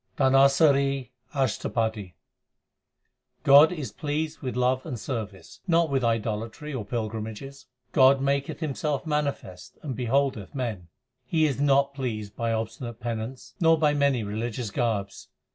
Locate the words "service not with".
4.99-6.03